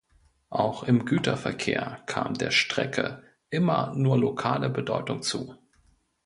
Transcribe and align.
Auch 0.49 0.81
im 0.81 1.05
Güterverkehr 1.05 1.99
kam 2.07 2.33
der 2.33 2.49
Strecke 2.49 3.21
immer 3.51 3.93
nur 3.95 4.17
lokale 4.17 4.67
Bedeutung 4.71 5.21
zu. 5.21 5.53